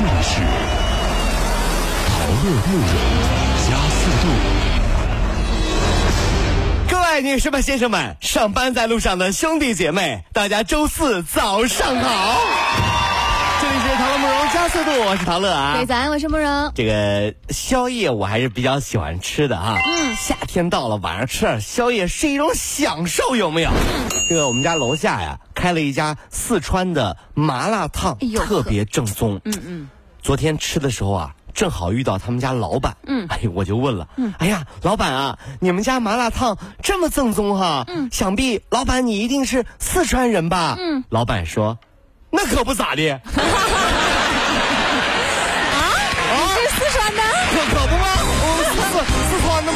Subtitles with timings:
[0.00, 0.40] 这里是
[2.08, 2.84] 陶乐慕容
[3.68, 4.24] 加速度。
[6.88, 12.40] 各位女士们、先生们，上班在路上的兄弟姐妹，大家周四早上好！
[13.60, 13.89] 这里是
[14.52, 15.74] 加速度，我是陶乐啊。
[15.76, 16.72] 对，早安，我是慕容。
[16.74, 19.76] 这个宵夜我还是比较喜欢吃的哈。
[19.86, 23.70] 嗯，夏天到了，晚上吃点宵夜是一种享受，有没有？
[24.28, 29.40] 这个我们家楼下呀，开了一家四川的麻辣烫，特别正宗。
[29.44, 29.88] 嗯嗯。
[30.20, 32.96] 昨天吃的时候啊，正好遇到他们家老板。
[33.06, 33.26] 嗯。
[33.28, 34.08] 哎，我就问了。
[34.16, 34.34] 嗯。
[34.38, 37.84] 哎呀，老板啊，你们家麻辣烫这么正宗哈？
[37.86, 38.08] 嗯。
[38.10, 40.76] 想必老板你一定是四川人吧？
[40.76, 41.04] 嗯。
[41.08, 41.78] 老板说，
[42.30, 43.20] 那可不咋的。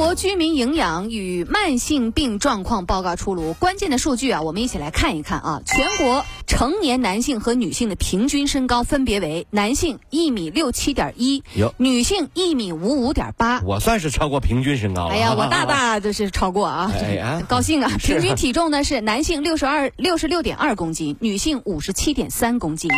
[0.00, 5.60] 全国居民营养与慢性病状况报告出炉，关键的数据啊，我们一起来看一看啊。
[5.66, 11.44] 全国成年男性和女性的平均身高分别为：男性一米六七点一，
[11.76, 13.60] 女性一米五五点八。
[13.60, 15.12] 我算是超过平均身高了。
[15.12, 17.92] 哎呀，我大大就是超过啊， 哎呀高兴啊！
[17.98, 22.90] 平均体重呢是男性六十二六十六点二公斤，女性五十七点三公斤。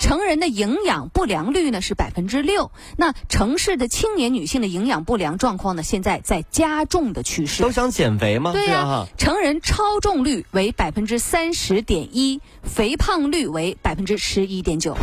[0.00, 7.70] 成人的营养不良率呢是百分之六，那城市的青年女性的营养不良状况呢，现在在加重的趋势都。
[7.70, 8.52] 想减肥吗？
[8.52, 14.96] 对呀、成人超重率为百分之三十点一，肥胖率为百分之十一点九。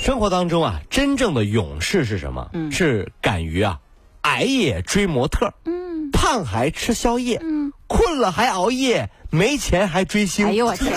[0.00, 2.48] 生活当中啊，真正的勇士是什么？
[2.54, 3.78] 嗯是敢于啊，
[4.22, 10.46] 矮也追模特，嗯，胖还吃宵夜，嗯，困了还熬夜，没钱还追星。
[10.46, 10.92] 哎呦我天！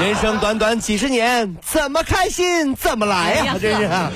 [0.00, 4.10] 人生短短几十年，怎么开心怎么来呀、啊真是啊。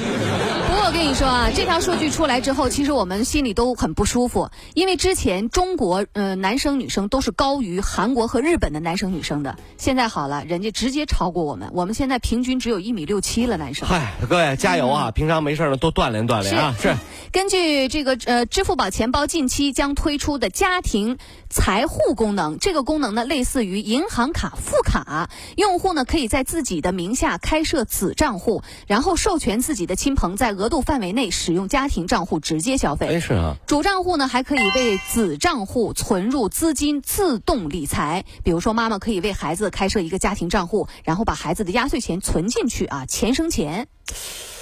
[0.88, 13.86] 我跟你说啊，这条数据出来之后，其实我们心里都很不舒服，因为之前中国呃男生女生都是高于韩国和日本的男生女生的，现在好了，人家直接超过我们，我们现在平均只有一米六七了，男生。
[13.86, 15.10] 嗨，各位加油啊！
[15.10, 16.74] 平常没事呢多锻炼锻炼啊。
[16.80, 16.96] 是，
[17.32, 21.18] 根据这个呃，支付宝钱包近期将推出的家庭
[21.50, 33.06] 财户功能，这个功能呢类似于银行卡副卡，用户呢可以在自己的名下开设子账户，然后授权自己的亲朋在额度范围内使用家庭账户直接消费。
[33.06, 33.56] 哎是啊。
[33.66, 43.88] 主账户呢还可以为子账户存入资金自动理财，比如说妈妈可以为孩子开设一个家庭账户，然后把孩子的压岁钱存进去啊，钱生钱。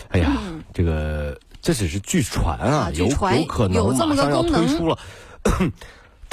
[0.09, 0.33] 哎呀，
[0.73, 4.99] 这个这只是据传啊，有啊据传有可能有这么个马上要功能推出了。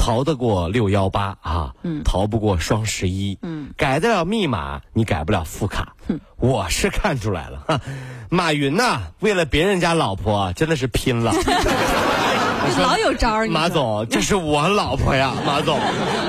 [0.04, 1.72] 逃得过六幺八啊，
[2.04, 5.94] 逃不过双十一，嗯，改得了密码，你改不了副卡，
[6.36, 7.80] 我是看出来了，哈，
[8.28, 11.32] 马云呐、为了别人家老婆啊真的是拼了。
[12.82, 15.80] 老有招儿，马总，这是我老婆呀，马总，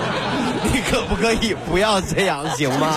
[0.72, 2.94] 你可不可以不要这样行吗？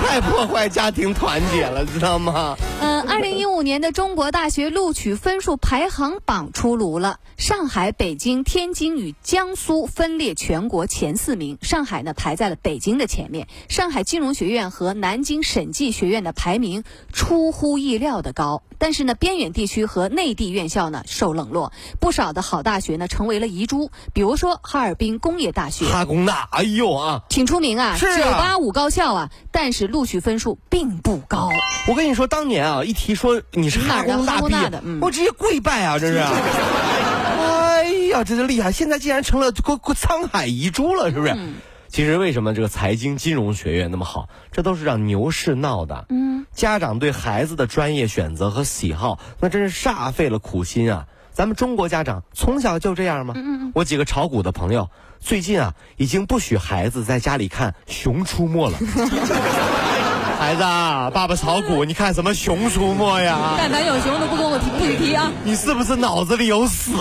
[0.00, 2.56] 太破坏家庭团结了，知道吗？
[2.80, 11.58] 嗯，二零一五年的中国大学录取分数排行榜出炉了，上海、北京、天津与江苏分列全国前四名。
[11.62, 16.82] 上海呢排在了北京的前面，上海金融学院和南京审计学院的排名
[17.12, 18.62] 出乎意料的高。
[18.80, 21.70] 但是呢，边远地区和内地院校呢受冷落，
[22.00, 25.84] 不少的好大学呢成为了遗珠，比如说哈尔滨工业大学。
[25.84, 27.22] 哈工大，哎呦啊！
[27.28, 31.50] 挺出名啊，是啊九八五高校啊，但是录取分数并不高。
[31.86, 36.18] 我跟你说，当年啊，一提说你是哈工大毕业的哈工大的，嗯我直接跪拜啊，这是。
[37.40, 38.72] 哎呀，这是厉害！
[38.72, 41.34] 现在竟然成了过过沧海遗珠了，是不是？
[41.36, 41.54] 嗯
[41.90, 44.28] 其实为什么这个财经金融学院那么好？
[44.52, 46.06] 这都是让牛市闹的。
[46.08, 51.06] 嗯，家长对孩子的专业选择和喜好，那真是煞费了苦心啊！
[51.32, 53.34] 咱们中国家长从小就这样吗？
[53.36, 53.72] 嗯嗯。
[53.74, 54.88] 我几个炒股的朋友
[55.18, 58.78] 最近啊，已经不许孩子在家里看《熊出没》了。
[60.38, 63.56] 孩子啊，爸爸炒股， 你看什么《熊出没》呀？
[63.58, 65.30] 但凡有熊都不跟我提，不许提啊！
[65.44, 66.92] 你是不是脑子里有屎？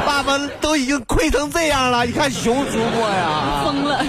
[0.00, 3.62] 爸爸都已经亏成这样了，你看《熊出没》呀？
[3.64, 4.04] 疯了。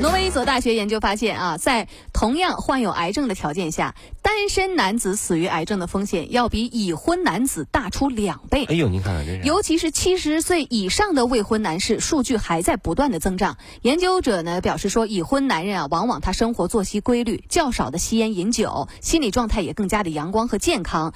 [0.00, 8.64] 挪威一所大学研究发现啊，在同样患有癌症的条件下，单身男子死于癌症的风险要比已婚男子大出两倍。
[8.64, 13.58] 哎呦，您看看这是，尤其是七十岁以上的未婚男士，数据还在不断的增长。
[13.82, 21.12] 研究者呢表示说，已婚男人啊，往往他生活作息规律，较少的吸烟饮酒，心理状态也更加的阳光和健康。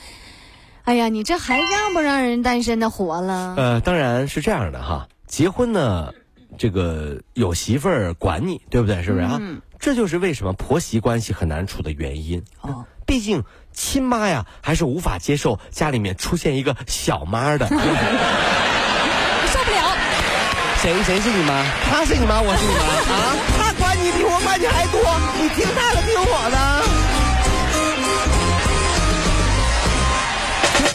[0.84, 3.54] 哎呀，你这还让不让人单身的活了？
[3.56, 6.12] 呃，当然是这样的哈，结婚呢。
[6.56, 9.02] 这个有媳妇儿管你，对不对？
[9.02, 9.40] 是不是啊？
[9.81, 12.44] 这就是为什么婆媳关系很难处的原因。
[12.60, 13.42] 哦，毕竟
[13.72, 17.66] 亲妈呀，还是无法接受家里面出现一个小妈的。
[17.66, 17.75] 受
[19.64, 19.96] 不了。
[20.81, 21.64] 谁谁是你妈？
[21.90, 23.34] 她是你妈，我是你妈啊？
[23.58, 25.02] 她管你比我管你还多，
[25.42, 26.73] 你听她的，听我的。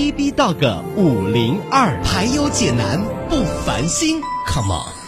[0.00, 2.98] B B Dog 五零二，排忧解难
[3.28, 4.18] 不烦心
[4.48, 4.99] ，Come on。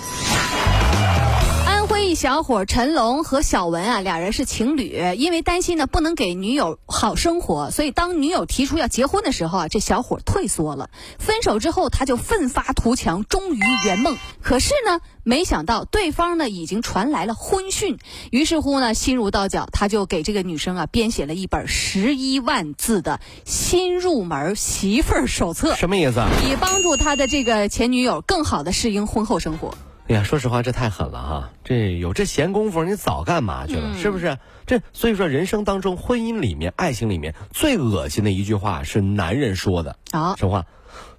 [2.14, 10.90] 小伙陈龙和小文啊，俩人是情侣，因为担心呢不能给女友好生活，所以当女友提出要结婚的时候啊，这小伙退缩了。
[11.18, 14.16] 分手之后，他就奋发图强，终于圆梦。
[14.42, 17.98] 可是呢，没想到对方呢已经传来了婚讯，
[18.30, 25.74] 于是乎呢，心如刀绞，他就给这个女生啊编写了一本十一万字的新入门媳妇儿手册。
[25.74, 26.30] 什么意思啊？
[26.48, 29.74] 以帮助他的这个前女友更好的适应婚后生活。
[30.12, 31.50] 哎呀，说实话，这太狠了哈！
[31.64, 33.96] 这有这闲工夫，你早干嘛去了？
[33.96, 34.36] 是不是？
[34.66, 40.66] 这所以说，人生当中，婚姻里面、爱情里面最恶心的一句话是男人说的啊，什么话？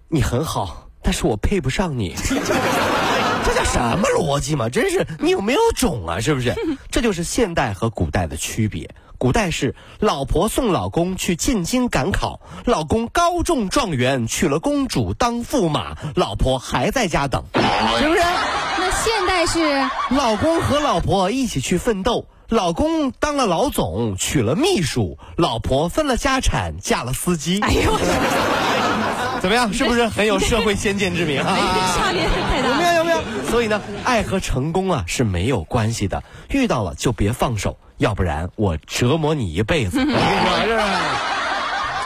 [0.09, 2.13] 你很好，但是我配不上你。
[3.45, 4.69] 这叫什么逻辑嘛？
[4.69, 6.19] 真是你有没有种啊？
[6.19, 6.53] 是不是？
[6.91, 8.93] 这就是现代和古代的区别。
[9.17, 17.43] 古代是老婆送老公去进京赶考，老公高中状元，娶了公主当驸马，老婆还在家等，
[17.99, 18.21] 是不是？
[18.83, 27.61] 那现代是老公和老婆一起去奋斗，老公当了老总，娶了秘书，老婆分了家产，嫁了司机。
[27.61, 27.97] 哎呦，
[29.39, 29.71] 怎么样？
[29.71, 31.57] 是不是很有社会先见之明啊？
[31.95, 32.93] 差别太大，有没有？
[32.95, 33.21] 有没有？
[33.49, 37.77] 所以呢，爱和成功啊是没有关系的，遇到了就别放手。
[37.99, 41.32] 要不然我折磨你一辈子， 我跟你说是不是？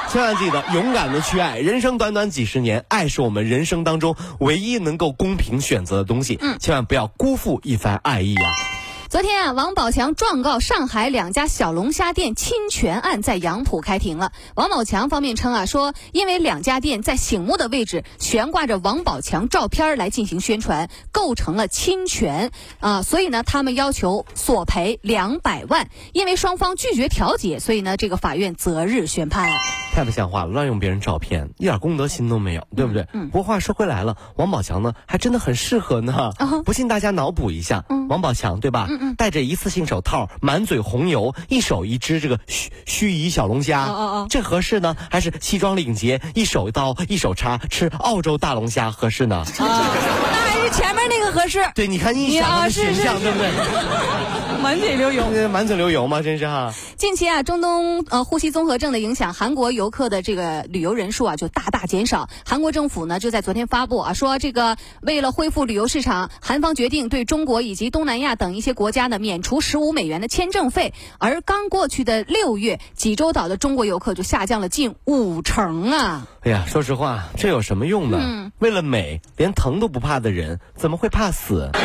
[0.09, 8.76] 千万记得勇敢的去爱，人生短短几十年，爱是我们人生当中唯一能够公平选择的东西，嗯千万不要辜负一番爱意啊！
[9.09, 14.33] 昨天啊，王宝强状告上海两家小龙虾店侵权案在杨浦开庭了。
[14.53, 22.51] 王宝强方面称啊，说因为两家店在醒目的位置悬挂着王宝强照片来进行宣传，构成了侵权
[22.81, 25.87] 啊，所以呢，他们要求索赔两百万。
[26.11, 29.49] 因为双方拒绝调解，所以呢，这个法院择日宣判。
[29.93, 33.07] 太不像话了，乱用别人照片，一点公德心都没有，对不对？
[33.13, 33.29] 嗯。
[33.29, 36.33] 不过话说回来了，王宝强呢，还真的很适合呢。
[36.65, 38.89] 不信大家脑补一下，王宝强对吧？
[39.17, 44.95] 戴着一次性手套，满嘴红油，一手一只这个须须臾小龙虾，这合适呢？
[45.09, 49.43] 还是西装领结，一手刀一手叉吃澳洲大龙虾合适呢？
[49.59, 50.36] 啊，
[50.69, 51.63] 前面那个合适。
[51.75, 53.49] 对，你看你想的形象，对不对？
[54.61, 56.21] 满嘴流油，满嘴流油吗？
[56.21, 56.73] 真是哈。
[56.97, 62.27] 近期啊，中东呃呼吸综合症的影响，韩国游客的这个旅游人数啊就大大减少。
[62.45, 70.93] 韩国政府呢就在昨天发布啊，说这个为了恢复旅游市场，韩方决定对中国以及东南亚等一些国家呢免除十五美元的签证费。
[71.19, 76.27] 而刚过去的六月，济州岛的中国游客就下降了近五成啊。
[76.47, 78.17] 哎呀，说实话，这有什么用呢？
[78.21, 81.69] 嗯，为了美，连疼都不怕的人，怎么会怕死？
[81.73, 81.81] 反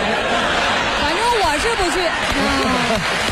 [1.17, 1.99] 正我是不去。
[2.07, 3.32] 加